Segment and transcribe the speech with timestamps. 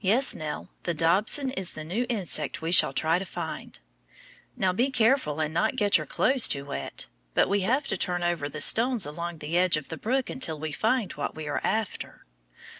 [0.00, 3.80] Yes, Nell, the dobson is the new insect we shall try to find.
[4.56, 8.22] Now, be careful and not get your clothes too wet, but we have to turn
[8.22, 11.60] over the stones along the edge of the brook until we find what we are
[11.64, 12.24] after.